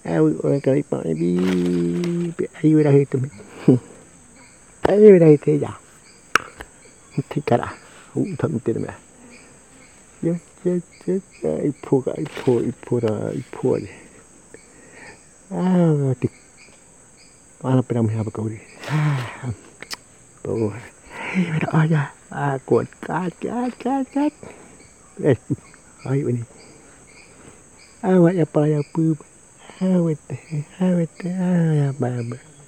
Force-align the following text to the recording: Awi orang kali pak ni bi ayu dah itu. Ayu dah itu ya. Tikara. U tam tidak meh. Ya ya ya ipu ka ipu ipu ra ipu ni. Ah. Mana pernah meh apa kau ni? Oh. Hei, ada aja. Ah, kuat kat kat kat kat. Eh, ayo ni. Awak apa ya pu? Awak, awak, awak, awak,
Awi 0.00 0.32
orang 0.40 0.64
kali 0.64 0.80
pak 0.80 1.04
ni 1.04 1.12
bi 2.32 2.44
ayu 2.64 2.80
dah 2.80 2.96
itu. 2.96 3.20
Ayu 4.88 5.20
dah 5.20 5.28
itu 5.28 5.60
ya. 5.60 5.76
Tikara. 7.28 7.68
U 8.16 8.24
tam 8.40 8.56
tidak 8.64 8.88
meh. 8.88 8.98
Ya 10.24 10.34
ya 10.64 10.80
ya 11.44 11.52
ipu 11.68 12.00
ka 12.00 12.16
ipu 12.16 12.64
ipu 12.64 12.92
ra 12.96 13.28
ipu 13.36 13.76
ni. 13.76 13.92
Ah. 15.52 16.16
Mana 17.60 17.84
pernah 17.84 18.08
meh 18.08 18.16
apa 18.16 18.32
kau 18.32 18.48
ni? 18.48 18.56
Oh. 20.48 20.72
Hei, 21.12 21.44
ada 21.52 21.68
aja. 21.76 22.02
Ah, 22.32 22.56
kuat 22.64 22.88
kat 23.04 23.36
kat 23.36 23.76
kat 23.76 24.08
kat. 24.08 24.32
Eh, 25.20 25.36
ayo 26.08 26.32
ni. 26.32 26.40
Awak 28.00 28.48
apa 28.48 28.60
ya 29.80 29.96
pu? 30.26 30.34
Awak, 30.84 31.16
awak, 31.26 31.92
awak, 32.00 32.16
awak, 32.20 32.59